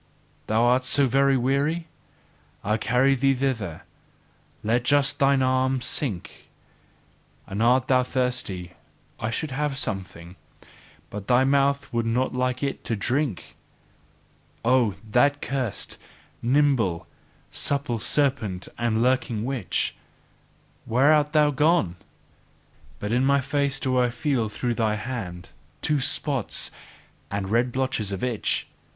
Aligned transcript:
Thou 0.47 0.63
art 0.63 0.83
so 0.83 1.05
very 1.05 1.37
weary? 1.37 1.85
I 2.63 2.77
carry 2.77 3.13
thee 3.13 3.35
thither; 3.35 3.83
let 4.63 4.81
just 4.83 5.19
thine 5.19 5.43
arm 5.43 5.79
sink! 5.79 6.49
And 7.45 7.61
art 7.61 7.87
thou 7.87 8.01
thirsty 8.01 8.71
I 9.19 9.29
should 9.29 9.51
have 9.51 9.77
something; 9.77 10.37
but 11.11 11.27
thy 11.27 11.43
mouth 11.43 11.93
would 11.93 12.07
not 12.07 12.33
like 12.33 12.63
it 12.63 12.83
to 12.85 12.95
drink! 12.95 13.55
Oh, 14.65 14.95
that 15.07 15.39
cursed, 15.39 15.99
nimble, 16.41 17.05
supple 17.51 17.99
serpent 17.99 18.67
and 18.79 19.03
lurking 19.03 19.45
witch! 19.45 19.93
Where 20.85 21.13
art 21.13 21.31
thou 21.31 21.51
gone? 21.51 21.95
But 22.97 23.11
in 23.13 23.23
my 23.23 23.39
face 23.39 23.79
do 23.79 23.99
I 23.99 24.09
feel 24.09 24.49
through 24.49 24.73
thy 24.73 24.95
hand, 24.95 25.49
two 25.81 25.99
spots 25.99 26.71
and 27.29 27.49
red 27.49 27.71
blotches 27.71 28.11
itch! 28.11 28.65